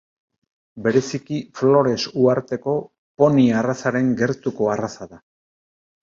Bereziki 0.85 1.35
Flores 1.59 1.99
uharteko 2.21 2.75
poni 3.23 3.43
arrazaren 3.59 4.09
gertuko 4.23 4.71
arraza 4.77 5.09
da. 5.13 5.21